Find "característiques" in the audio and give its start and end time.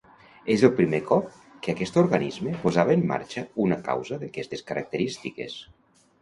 4.73-5.61